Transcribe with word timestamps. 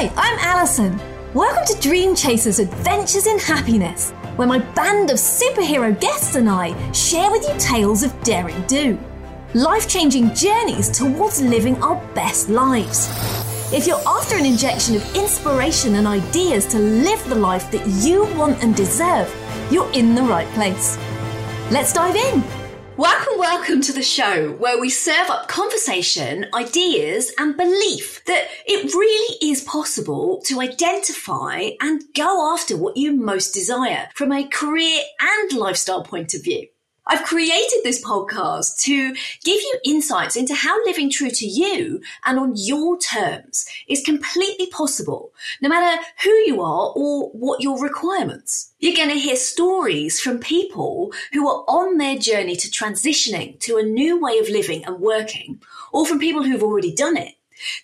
Hi, 0.00 0.12
I'm 0.16 0.38
Alison. 0.38 0.96
Welcome 1.34 1.64
to 1.66 1.82
Dream 1.82 2.14
Chasers 2.14 2.60
Adventures 2.60 3.26
in 3.26 3.36
Happiness, 3.36 4.12
where 4.36 4.46
my 4.46 4.60
band 4.60 5.10
of 5.10 5.16
superhero 5.16 6.00
guests 6.00 6.36
and 6.36 6.48
I 6.48 6.70
share 6.92 7.32
with 7.32 7.42
you 7.42 7.58
tales 7.58 8.04
of 8.04 8.22
daring 8.22 8.62
do, 8.68 8.96
life 9.54 9.88
changing 9.88 10.36
journeys 10.36 10.88
towards 10.88 11.42
living 11.42 11.82
our 11.82 11.96
best 12.14 12.48
lives. 12.48 13.08
If 13.72 13.88
you're 13.88 14.00
after 14.06 14.36
an 14.36 14.46
injection 14.46 14.94
of 14.94 15.16
inspiration 15.16 15.96
and 15.96 16.06
ideas 16.06 16.64
to 16.66 16.78
live 16.78 17.28
the 17.28 17.34
life 17.34 17.68
that 17.72 17.84
you 17.88 18.22
want 18.36 18.62
and 18.62 18.76
deserve, 18.76 19.28
you're 19.68 19.90
in 19.94 20.14
the 20.14 20.22
right 20.22 20.46
place. 20.50 20.96
Let's 21.72 21.92
dive 21.92 22.14
in. 22.14 22.57
Welcome, 22.98 23.38
welcome 23.38 23.80
to 23.82 23.92
the 23.92 24.02
show 24.02 24.50
where 24.54 24.80
we 24.80 24.90
serve 24.90 25.30
up 25.30 25.46
conversation, 25.46 26.46
ideas, 26.52 27.30
and 27.38 27.56
belief 27.56 28.24
that 28.24 28.48
it 28.66 28.92
really 28.92 29.52
is 29.52 29.62
possible 29.62 30.42
to 30.46 30.60
identify 30.60 31.70
and 31.80 32.02
go 32.16 32.52
after 32.52 32.76
what 32.76 32.96
you 32.96 33.14
most 33.14 33.54
desire 33.54 34.08
from 34.16 34.32
a 34.32 34.48
career 34.48 35.00
and 35.20 35.52
lifestyle 35.52 36.02
point 36.02 36.34
of 36.34 36.42
view. 36.42 36.66
I've 37.10 37.24
created 37.24 37.80
this 37.84 38.04
podcast 38.04 38.82
to 38.82 39.14
give 39.42 39.60
you 39.60 39.78
insights 39.82 40.36
into 40.36 40.54
how 40.54 40.84
living 40.84 41.10
true 41.10 41.30
to 41.30 41.46
you 41.46 42.02
and 42.26 42.38
on 42.38 42.52
your 42.54 42.98
terms 42.98 43.66
is 43.88 44.02
completely 44.02 44.66
possible, 44.66 45.32
no 45.62 45.70
matter 45.70 46.02
who 46.22 46.30
you 46.30 46.60
are 46.60 46.92
or 46.94 47.30
what 47.30 47.62
your 47.62 47.82
requirements. 47.82 48.74
You're 48.78 48.94
going 48.94 49.08
to 49.08 49.14
hear 49.14 49.36
stories 49.36 50.20
from 50.20 50.38
people 50.38 51.14
who 51.32 51.48
are 51.48 51.64
on 51.66 51.96
their 51.96 52.18
journey 52.18 52.56
to 52.56 52.68
transitioning 52.68 53.58
to 53.60 53.78
a 53.78 53.82
new 53.82 54.20
way 54.20 54.36
of 54.36 54.50
living 54.50 54.84
and 54.84 55.00
working, 55.00 55.62
or 55.92 56.04
from 56.04 56.18
people 56.18 56.42
who've 56.42 56.62
already 56.62 56.94
done 56.94 57.16
it 57.16 57.36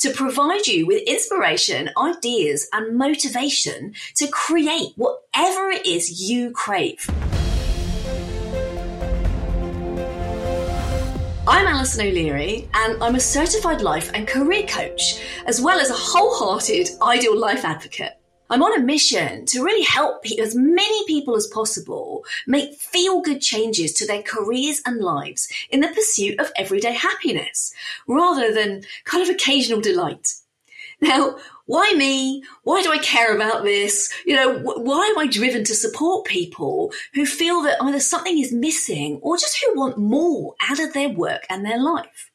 to 0.00 0.10
provide 0.10 0.66
you 0.66 0.84
with 0.84 1.00
inspiration, 1.06 1.90
ideas, 1.96 2.68
and 2.72 2.98
motivation 2.98 3.94
to 4.16 4.26
create 4.26 4.94
whatever 4.96 5.70
it 5.70 5.86
is 5.86 6.20
you 6.20 6.50
crave. 6.50 7.08
I'm 11.52 11.66
Alison 11.66 12.06
O'Leary, 12.06 12.66
and 12.72 13.02
I'm 13.02 13.14
a 13.14 13.20
certified 13.20 13.82
life 13.82 14.10
and 14.14 14.26
career 14.26 14.62
coach, 14.66 15.20
as 15.44 15.60
well 15.60 15.78
as 15.78 15.90
a 15.90 15.94
wholehearted 15.94 16.88
ideal 17.02 17.38
life 17.38 17.62
advocate. 17.62 18.14
I'm 18.48 18.62
on 18.62 18.80
a 18.80 18.82
mission 18.82 19.44
to 19.44 19.62
really 19.62 19.82
help 19.82 20.24
as 20.40 20.54
many 20.54 21.06
people 21.06 21.36
as 21.36 21.46
possible 21.48 22.24
make 22.46 22.76
feel 22.76 23.20
good 23.20 23.42
changes 23.42 23.92
to 23.92 24.06
their 24.06 24.22
careers 24.22 24.80
and 24.86 25.02
lives 25.02 25.46
in 25.68 25.80
the 25.80 25.88
pursuit 25.88 26.40
of 26.40 26.50
everyday 26.56 26.94
happiness, 26.94 27.74
rather 28.08 28.54
than 28.54 28.84
kind 29.04 29.22
of 29.22 29.28
occasional 29.28 29.82
delight. 29.82 30.32
Now, 31.02 31.36
why 31.66 31.92
me? 31.96 32.44
Why 32.62 32.80
do 32.82 32.92
I 32.92 32.98
care 32.98 33.34
about 33.34 33.64
this? 33.64 34.12
You 34.24 34.36
know, 34.36 34.58
wh- 34.60 34.84
why 34.84 35.04
am 35.06 35.18
I 35.18 35.26
driven 35.26 35.64
to 35.64 35.74
support 35.74 36.26
people 36.26 36.92
who 37.14 37.26
feel 37.26 37.60
that 37.62 37.82
either 37.82 37.98
something 37.98 38.38
is 38.38 38.52
missing 38.52 39.18
or 39.20 39.36
just 39.36 39.58
who 39.60 39.76
want 39.78 39.98
more 39.98 40.54
out 40.60 40.78
of 40.78 40.92
their 40.92 41.08
work 41.08 41.42
and 41.50 41.64
their 41.64 41.82
life? 41.82 42.30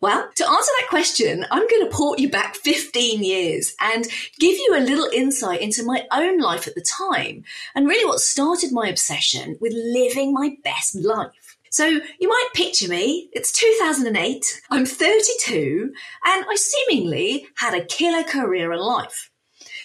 Well, 0.00 0.30
to 0.34 0.48
answer 0.48 0.72
that 0.78 0.88
question, 0.88 1.44
I'm 1.50 1.68
going 1.68 1.84
to 1.84 1.94
port 1.94 2.20
you 2.20 2.30
back 2.30 2.54
15 2.54 3.22
years 3.22 3.74
and 3.80 4.06
give 4.38 4.56
you 4.56 4.74
a 4.74 4.80
little 4.80 5.08
insight 5.12 5.60
into 5.60 5.84
my 5.84 6.06
own 6.10 6.38
life 6.38 6.66
at 6.66 6.74
the 6.74 6.80
time 6.80 7.44
and 7.74 7.86
really 7.86 8.06
what 8.06 8.20
started 8.20 8.72
my 8.72 8.88
obsession 8.88 9.58
with 9.60 9.74
living 9.74 10.32
my 10.32 10.56
best 10.64 10.94
life. 10.94 11.39
So 11.70 11.86
you 11.86 12.28
might 12.28 12.48
picture 12.52 12.88
me. 12.88 13.30
It's 13.32 13.52
2008. 13.52 14.62
I'm 14.70 14.84
32 14.84 15.92
and 16.24 16.44
I 16.48 16.56
seemingly 16.56 17.46
had 17.56 17.74
a 17.74 17.84
killer 17.84 18.24
career 18.24 18.72
in 18.72 18.80
life. 18.80 19.30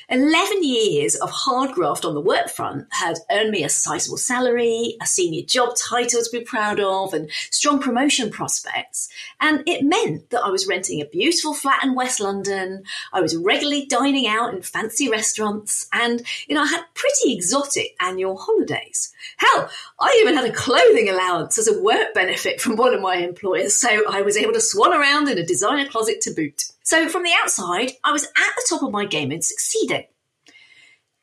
11 0.10 0.64
years 0.64 1.16
of 1.16 1.32
hard 1.32 1.72
graft 1.72 2.06
on 2.06 2.14
the 2.14 2.22
work 2.22 2.50
front 2.50 2.88
had 2.92 3.18
earned 3.32 3.52
me 3.52 3.64
a 3.64 3.70
sizable 3.70 4.18
salary, 4.18 4.96
a 5.02 5.06
senior 5.06 5.44
job 5.44 5.76
title 5.76 6.22
to 6.22 6.30
be 6.32 6.42
proud 6.42 6.80
of, 6.80 7.14
and 7.14 7.30
strong 7.52 7.80
promotion 7.80 8.30
prospects. 8.30 9.10
And 9.42 9.64
it 9.68 9.84
meant 9.84 10.30
that 10.30 10.44
I 10.44 10.50
was 10.50 10.68
renting 10.68 11.02
a 11.02 11.06
beautiful 11.06 11.54
flat 11.54 11.84
in 11.84 11.96
West 11.96 12.20
London. 12.20 12.84
I 13.14 13.22
was 13.22 13.36
regularly 13.36 13.86
dining 13.86 14.28
out 14.28 14.54
in 14.54 14.62
fancy 14.62 15.10
restaurants, 15.10 15.88
and 15.92 16.22
you 16.48 16.56
know, 16.56 16.62
I 16.62 16.68
had 16.68 16.86
pretty 16.94 17.34
exotic 17.34 17.96
annual 18.00 18.38
holidays. 18.38 19.14
Hell, 19.38 19.70
I 20.00 20.18
even 20.22 20.36
had 20.36 20.50
a 20.50 20.54
clothing 20.54 21.10
allowance 21.10 21.58
as 21.58 21.68
a 21.68 21.82
work 21.82 22.14
benefit 22.14 22.62
from 22.62 22.76
one 22.76 22.94
of 22.94 23.02
my 23.02 23.16
employers, 23.16 23.76
so 23.76 23.90
I 24.10 24.22
was 24.22 24.38
able 24.38 24.54
to 24.54 24.62
swan 24.62 24.94
around 24.94 25.30
in 25.30 25.38
a 25.38 25.46
designer 25.46 25.90
closet 25.90 26.22
to 26.22 26.34
boot. 26.34 26.72
So 26.86 27.10
from 27.10 27.24
the 27.24 27.34
outside, 27.42 27.94
I 28.04 28.12
was 28.12 28.26
at 28.26 28.32
the 28.56 28.66
top 28.70 28.84
of 28.84 28.92
my 28.92 29.06
game 29.06 29.32
and 29.32 29.44
succeeding. 29.44 30.06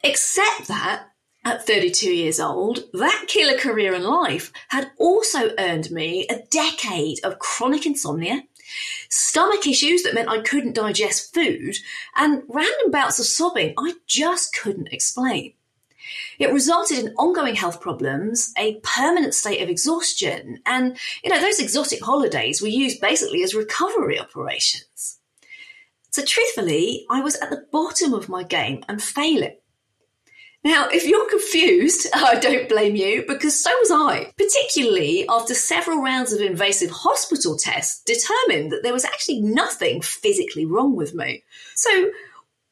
Except 0.03 0.67
that 0.67 1.05
at 1.45 1.65
32 1.65 2.13
years 2.13 2.41
old, 2.41 2.81
that 2.95 3.27
killer 3.29 3.57
career 3.57 3.95
in 3.95 4.03
life 4.03 4.53
had 4.71 4.91
also 4.99 5.53
earned 5.59 5.93
me 5.93 6.27
a 6.27 6.43
decade 6.51 7.25
of 7.25 7.39
chronic 7.39 7.87
insomnia, 7.87 8.43
stomach 9.09 9.65
issues 9.65 10.03
that 10.03 10.15
meant 10.15 10.29
I 10.29 10.41
couldn't 10.41 10.75
digest 10.75 11.33
food, 11.33 11.77
and 12.17 12.43
random 12.49 12.91
bouts 12.91 13.21
of 13.21 13.27
sobbing 13.27 13.75
I 13.79 13.95
just 14.09 14.59
couldn't 14.61 14.93
explain. 14.93 15.55
It 16.41 16.53
resulted 16.53 16.99
in 16.99 17.15
ongoing 17.15 17.55
health 17.55 17.81
problems, 17.81 18.53
a 18.59 18.81
permanent 18.83 19.35
state 19.35 19.63
of 19.63 19.69
exhaustion, 19.69 20.59
and 20.67 20.99
you 21.23 21.31
know 21.31 21.41
those 21.41 21.61
exotic 21.61 22.03
holidays 22.03 22.61
were 22.61 22.67
used 22.67 23.01
basically 23.01 23.45
as 23.45 23.55
recovery 23.55 24.19
operations. 24.19 25.21
So, 26.13 26.23
truthfully, 26.23 27.07
I 27.11 27.21
was 27.23 27.37
at 27.37 27.49
the 27.51 27.67
bottom 27.73 28.13
of 28.13 28.29
my 28.29 28.43
game 28.43 28.85
and 28.87 29.03
failing. 29.03 29.57
Now, 30.63 30.89
if 30.91 31.07
you're 31.07 31.29
confused, 31.29 32.07
I 32.15 32.37
don't 32.37 32.69
blame 32.69 32.97
you 32.97 33.25
because 33.27 33.59
so 33.59 33.71
was 33.79 33.91
I, 33.91 34.33
particularly 34.37 35.27
after 35.29 35.55
several 35.55 36.03
rounds 36.03 36.33
of 36.33 36.41
invasive 36.41 36.91
hospital 36.91 37.57
tests 37.57 38.03
determined 38.05 38.71
that 38.73 38.83
there 38.83 38.93
was 38.93 39.07
actually 39.07 39.41
nothing 39.41 40.03
physically 40.03 40.67
wrong 40.67 40.95
with 40.95 41.15
me. 41.15 41.43
So, 41.75 42.11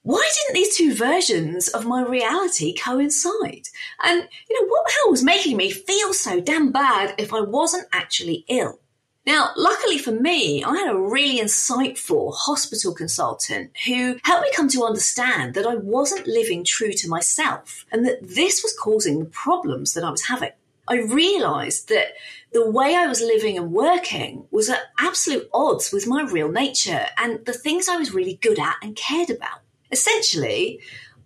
why 0.02 0.30
didn't 0.34 0.54
these 0.54 0.76
two 0.76 0.94
versions 0.94 1.68
of 1.68 1.86
my 1.86 2.02
reality 2.02 2.74
coincide? 2.74 3.68
And, 4.02 4.28
you 4.48 4.60
know, 4.60 4.68
what 4.68 4.86
the 4.86 4.92
hell 4.96 5.10
was 5.10 5.24
making 5.24 5.56
me 5.56 5.70
feel 5.70 6.12
so 6.14 6.40
damn 6.40 6.72
bad 6.72 7.14
if 7.18 7.34
I 7.34 7.40
wasn't 7.40 7.88
actually 7.92 8.44
ill? 8.48 8.80
Now, 9.26 9.50
luckily 9.54 9.98
for 9.98 10.12
me, 10.12 10.64
I 10.64 10.76
had 10.76 10.90
a 10.90 10.98
really 10.98 11.40
insightful 11.40 12.32
hospital 12.34 12.94
consultant 12.94 13.70
who 13.86 14.16
helped 14.24 14.44
me 14.44 14.52
come 14.54 14.68
to 14.68 14.84
understand 14.84 15.54
that 15.54 15.66
I 15.66 15.74
wasn't 15.74 16.26
living 16.26 16.64
true 16.64 16.92
to 16.92 17.08
myself 17.08 17.84
and 17.92 18.06
that 18.06 18.20
this 18.22 18.62
was 18.62 18.76
causing 18.78 19.18
the 19.18 19.26
problems 19.26 19.92
that 19.92 20.04
I 20.04 20.10
was 20.10 20.24
having. 20.24 20.52
I 20.88 20.96
realized 20.96 21.88
that 21.90 22.14
the 22.52 22.68
way 22.68 22.96
I 22.96 23.06
was 23.06 23.20
living 23.20 23.58
and 23.58 23.72
working 23.72 24.46
was 24.50 24.70
at 24.70 24.84
absolute 24.98 25.48
odds 25.52 25.92
with 25.92 26.06
my 26.06 26.22
real 26.22 26.50
nature 26.50 27.06
and 27.18 27.44
the 27.44 27.52
things 27.52 27.88
I 27.88 27.96
was 27.96 28.14
really 28.14 28.38
good 28.40 28.58
at 28.58 28.76
and 28.82 28.96
cared 28.96 29.30
about. 29.30 29.60
Essentially, 29.92 30.80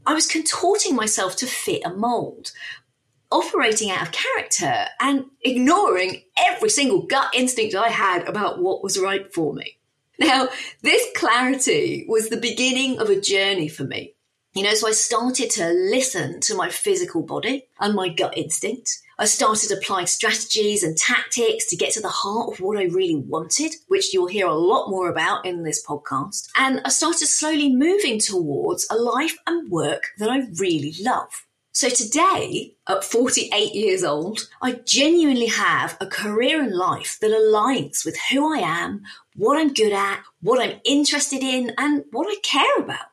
I 0.05 0.13
was 0.13 0.27
contorting 0.27 0.95
myself 0.97 1.37
to 1.37 1.47
fit 1.47 1.83
a 1.85 1.91
mold 1.91 2.53
operating 3.31 3.91
out 3.91 4.03
of 4.03 4.13
character 4.13 4.87
and 5.01 5.25
ignoring 5.43 6.23
every 6.39 6.71
single 6.71 7.03
gut 7.03 7.35
instinct 7.35 7.75
I 7.75 7.89
had 7.89 8.29
about 8.29 8.63
what 8.63 8.83
was 8.83 8.99
right 8.99 9.33
for 9.33 9.53
me. 9.53 9.79
Now, 10.19 10.49
this 10.83 11.07
clarity 11.17 12.05
was 12.09 12.29
the 12.29 12.37
beginning 12.37 13.01
of 13.01 13.11
a 13.11 13.21
journey 13.21 13.69
for 13.69 13.85
me. 13.85 14.15
You 14.55 14.63
know, 14.63 14.75
so 14.75 14.87
I 14.87 14.93
started 14.93 15.51
to 15.51 15.67
listen 15.73 16.39
to 16.43 16.55
my 16.55 16.71
physical 16.71 17.23
body 17.23 17.67
and 17.81 17.95
my 17.95 18.09
gut 18.09 18.39
instinct. 18.39 19.01
I 19.19 19.25
started 19.25 19.73
applying 19.73 20.07
strategies 20.07 20.85
and 20.85 20.97
tactics 20.97 21.67
to 21.67 21.77
get 21.77 21.93
to 21.95 22.01
the 22.01 22.09
heart 22.09 22.53
of 22.53 22.61
what 22.61 22.79
I 22.79 22.85
really 22.85 23.17
wanted, 23.17 23.75
which 23.89 24.15
you'll 24.15 24.29
hear 24.29 24.47
a 24.47 24.55
lot 24.55 24.91
more 24.91 25.09
about 25.09 25.45
in 25.45 25.65
this 25.65 25.85
podcast. 25.85 26.49
And 26.57 26.81
I 26.85 26.91
started 26.91 27.27
slowly 27.27 27.75
moving 27.75 28.21
towards 28.21 28.87
a 28.91 28.97
life 28.97 29.37
and 29.47 29.71
work 29.71 30.11
that 30.19 30.31
I 30.31 30.47
really 30.59 30.95
love. 31.01 31.47
So 31.75 31.89
today, 31.89 32.77
at 32.87 33.03
48 33.03 33.75
years 33.75 34.05
old, 34.05 34.49
I 34.63 34.75
genuinely 34.87 35.49
have 35.49 35.97
a 36.01 36.07
career 36.07 36.63
in 36.63 36.71
life 36.71 37.19
that 37.21 37.33
aligns 37.33 38.05
with 38.05 38.17
who 38.31 38.55
I 38.55 38.59
am, 38.59 39.03
what 39.35 39.59
I'm 39.59 39.75
good 39.75 39.93
at, 39.93 40.23
what 40.41 40.63
I'm 40.63 40.79
interested 40.85 41.43
in, 41.43 41.73
and 41.77 42.05
what 42.13 42.29
I 42.29 42.37
care 42.45 42.77
about. 42.79 43.07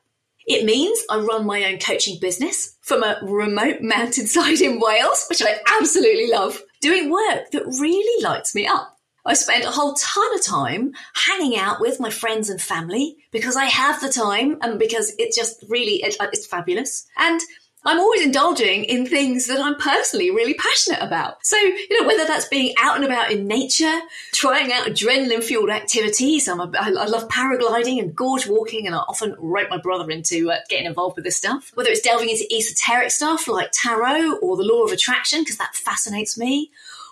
It 0.46 0.64
means 0.64 1.02
I 1.10 1.18
run 1.18 1.44
my 1.44 1.64
own 1.64 1.80
coaching 1.80 2.20
business 2.20 2.76
from 2.82 3.02
a 3.02 3.18
remote 3.22 3.78
mountainside 3.80 4.60
in 4.60 4.78
Wales, 4.78 5.26
which 5.28 5.42
I 5.42 5.58
absolutely 5.80 6.30
love, 6.30 6.62
doing 6.80 7.10
work 7.10 7.50
that 7.50 7.66
really 7.80 8.22
lights 8.22 8.54
me 8.54 8.68
up. 8.68 8.96
I 9.24 9.34
spend 9.34 9.64
a 9.64 9.70
whole 9.70 9.94
ton 9.94 10.34
of 10.36 10.44
time 10.44 10.92
hanging 11.14 11.56
out 11.56 11.80
with 11.80 12.00
my 12.00 12.10
friends 12.10 12.48
and 12.48 12.60
family 12.60 13.16
because 13.30 13.56
I 13.56 13.66
have 13.66 14.00
the 14.00 14.08
time 14.08 14.58
and 14.62 14.78
because 14.78 15.12
it 15.18 15.32
just 15.34 15.64
really, 15.68 16.02
it, 16.02 16.16
uh, 16.20 16.26
it's 16.32 16.46
fabulous. 16.46 17.06
And 17.16 17.40
I'm 17.84 17.98
always 17.98 18.24
indulging 18.24 18.84
in 18.84 19.06
things 19.06 19.46
that 19.48 19.60
I'm 19.60 19.74
personally 19.74 20.30
really 20.30 20.54
passionate 20.54 21.02
about. 21.02 21.44
So, 21.44 21.56
you 21.56 22.00
know, 22.00 22.06
whether 22.06 22.24
that's 22.24 22.46
being 22.46 22.74
out 22.78 22.96
and 22.96 23.04
about 23.04 23.32
in 23.32 23.48
nature, 23.48 24.00
trying 24.32 24.72
out 24.72 24.86
adrenaline 24.86 25.42
fueled 25.42 25.70
activities, 25.70 26.46
I'm 26.46 26.58
love 26.58 27.28
paragliding 27.28 28.00
and 28.00 28.14
gorge 28.14 28.46
walking, 28.46 28.86
and 28.86 28.94
I 28.94 28.98
often 28.98 29.34
rope 29.38 29.68
my 29.68 29.78
brother 29.78 30.10
into 30.10 30.50
uh, 30.50 30.58
getting 30.68 30.86
involved 30.86 31.16
with 31.16 31.24
this 31.24 31.36
stuff. 31.36 31.72
Whether 31.74 31.90
it's 31.90 32.00
delving 32.00 32.28
into 32.28 32.46
esoteric 32.54 33.10
stuff 33.10 33.48
like 33.48 33.70
tarot 33.72 34.36
or 34.36 34.56
the 34.56 34.62
law 34.62 34.84
of 34.84 34.92
attraction, 34.92 35.40
because 35.40 35.58
that 35.58 35.74
fascinates 35.74 36.38
me, 36.38 36.70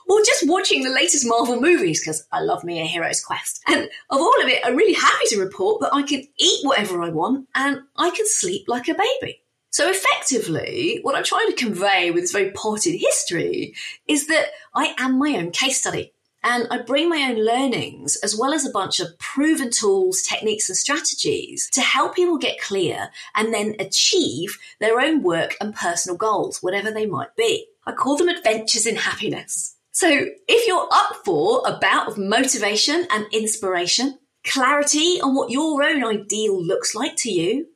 or 0.09 0.21
just 0.21 0.49
watching 0.49 0.83
the 0.83 0.91
latest 0.91 1.27
Marvel 1.27 1.61
movies 1.61 2.01
because 2.01 2.27
I 2.33 2.41
love 2.41 2.65
me 2.65 2.81
a 2.81 2.85
hero's 2.85 3.21
quest. 3.21 3.63
And 3.69 3.85
of 4.11 4.21
all 4.21 4.43
of 4.43 4.49
it, 4.49 4.61
I'm 4.65 4.77
really 4.77 4.95
happy 4.95 5.27
to 5.29 5.41
report 5.41 5.81
that 5.81 5.95
I 5.95 6.03
can 6.03 6.27
eat 6.37 6.65
whatever 6.65 7.03
I 7.03 7.11
want 7.11 7.49
and 7.55 7.83
I 7.97 8.11
can 8.11 8.27
sleep 8.27 8.65
like 8.67 8.89
a 8.89 8.95
baby. 8.95 9.40
So 9.71 9.89
effectively, 9.89 10.99
what 11.03 11.15
I'm 11.15 11.25
trying 11.25 11.47
to 11.47 11.55
convey 11.55 12.11
with 12.11 12.25
this 12.25 12.33
very 12.33 12.51
potted 12.51 12.95
history 12.99 13.75
is 14.07 14.27
that 14.27 14.47
I 14.75 14.95
am 14.99 15.19
my 15.19 15.37
own 15.37 15.53
case 15.53 15.81
study. 15.81 16.13
And 16.43 16.67
I 16.71 16.79
bring 16.79 17.09
my 17.09 17.31
own 17.31 17.45
learnings 17.45 18.17
as 18.17 18.37
well 18.37 18.55
as 18.55 18.67
a 18.67 18.71
bunch 18.71 18.99
of 18.99 19.19
proven 19.19 19.71
tools, 19.71 20.23
techniques, 20.23 20.71
and 20.71 20.77
strategies 20.77 21.69
to 21.73 21.83
help 21.83 22.17
people 22.17 22.39
get 22.39 22.61
clear 22.61 23.11
and 23.35 23.53
then 23.53 23.77
achieve 23.79 24.59
their 24.81 25.01
own 25.01 25.23
work 25.23 25.57
and 25.61 25.75
personal 25.75 26.17
goals, 26.17 26.63
whatever 26.63 26.91
they 26.91 27.05
might 27.07 27.37
be. 27.37 27.67
I 27.87 27.93
call 27.93 28.17
them 28.17 28.29
adventures 28.29 28.87
in 28.87 28.97
happiness. 28.97 29.77
So 29.93 30.09
if 30.49 30.67
you're 30.67 30.89
up 30.91 31.17
for 31.25 31.63
a 31.67 31.79
bout 31.79 32.09
of 32.09 32.17
motivation 32.17 33.07
and 33.13 33.27
inspiration, 33.33 34.19
clarity 34.45 35.21
on 35.21 35.35
what 35.35 35.51
your 35.51 35.83
own 35.83 36.03
ideal 36.03 36.61
looks 36.61 36.95
like 36.95 37.17
to 37.17 37.31
you, 37.31 37.67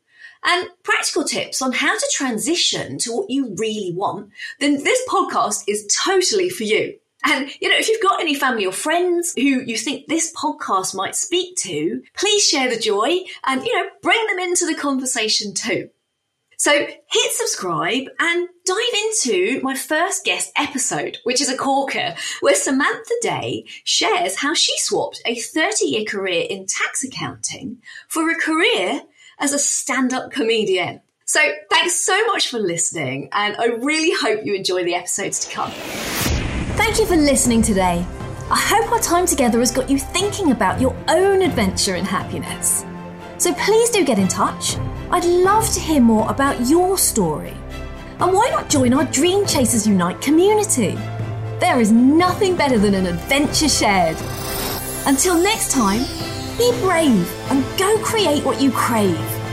and 0.44 0.68
practical 0.82 1.24
tips 1.24 1.62
on 1.62 1.72
how 1.72 1.96
to 1.96 2.12
transition 2.12 2.98
to 2.98 3.12
what 3.12 3.30
you 3.30 3.54
really 3.56 3.92
want, 3.94 4.30
then 4.60 4.84
this 4.84 5.00
podcast 5.08 5.64
is 5.66 5.86
totally 6.04 6.48
for 6.48 6.64
you. 6.64 6.94
And, 7.26 7.50
you 7.60 7.70
know, 7.70 7.76
if 7.76 7.88
you've 7.88 8.02
got 8.02 8.20
any 8.20 8.34
family 8.34 8.66
or 8.66 8.72
friends 8.72 9.32
who 9.34 9.42
you 9.42 9.78
think 9.78 10.06
this 10.06 10.32
podcast 10.34 10.94
might 10.94 11.16
speak 11.16 11.56
to, 11.58 12.02
please 12.14 12.46
share 12.46 12.68
the 12.68 12.78
joy 12.78 13.20
and, 13.46 13.64
you 13.64 13.74
know, 13.74 13.88
bring 14.02 14.26
them 14.26 14.38
into 14.38 14.66
the 14.66 14.74
conversation 14.74 15.54
too. 15.54 15.88
So 16.58 16.72
hit 16.72 17.32
subscribe 17.32 18.04
and 18.18 18.48
dive 18.64 18.78
into 19.06 19.60
my 19.62 19.74
first 19.74 20.24
guest 20.24 20.52
episode, 20.56 21.18
which 21.24 21.40
is 21.40 21.50
a 21.50 21.56
corker, 21.56 22.14
where 22.40 22.54
Samantha 22.54 23.14
Day 23.22 23.64
shares 23.84 24.36
how 24.36 24.54
she 24.54 24.76
swapped 24.78 25.20
a 25.26 25.34
30 25.34 25.86
year 25.86 26.04
career 26.04 26.46
in 26.48 26.66
tax 26.66 27.04
accounting 27.04 27.78
for 28.08 28.30
a 28.30 28.36
career 28.36 29.02
as 29.38 29.52
a 29.52 29.58
stand 29.58 30.12
up 30.12 30.30
comedian. 30.30 31.00
So 31.26 31.40
thanks 31.70 31.94
so 31.94 32.26
much 32.26 32.48
for 32.48 32.58
listening, 32.58 33.28
and 33.32 33.56
I 33.56 33.66
really 33.66 34.12
hope 34.12 34.44
you 34.44 34.54
enjoy 34.54 34.84
the 34.84 34.94
episodes 34.94 35.40
to 35.46 35.50
come. 35.54 35.70
Thank 36.76 36.98
you 36.98 37.06
for 37.06 37.16
listening 37.16 37.62
today. 37.62 38.04
I 38.50 38.58
hope 38.58 38.92
our 38.92 39.00
time 39.00 39.24
together 39.24 39.58
has 39.60 39.70
got 39.70 39.88
you 39.88 39.98
thinking 39.98 40.50
about 40.50 40.80
your 40.80 40.94
own 41.08 41.40
adventure 41.40 41.94
in 41.94 42.04
happiness. 42.04 42.84
So 43.38 43.54
please 43.54 43.88
do 43.90 44.04
get 44.04 44.18
in 44.18 44.28
touch. 44.28 44.76
I'd 45.10 45.24
love 45.24 45.68
to 45.72 45.80
hear 45.80 46.00
more 46.00 46.30
about 46.30 46.60
your 46.68 46.98
story. 46.98 47.54
And 48.20 48.32
why 48.32 48.50
not 48.50 48.68
join 48.68 48.92
our 48.92 49.04
Dream 49.06 49.46
Chasers 49.46 49.86
Unite 49.86 50.20
community? 50.20 50.98
There 51.58 51.80
is 51.80 51.90
nothing 51.90 52.54
better 52.54 52.78
than 52.78 52.94
an 52.94 53.06
adventure 53.06 53.68
shared. 53.68 54.16
Until 55.06 55.42
next 55.42 55.70
time, 55.72 56.04
be 56.58 56.70
brave 56.80 57.28
and 57.50 57.64
go 57.78 57.98
create 57.98 58.44
what 58.44 58.60
you 58.60 58.70
crave. 58.70 59.43